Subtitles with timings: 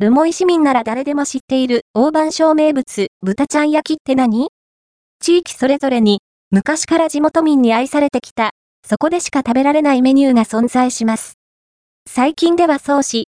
[0.00, 4.50] 留萌市民なら誰でも知っている大番小名物、豚ちゃん焼きって何？
[5.18, 6.20] 地域それぞれに、
[6.52, 8.50] 昔から地元民に愛されてきた、
[8.86, 11.32] そこでしか食べられないメニューが存在します。
[12.08, 13.26] 最近ではそうし、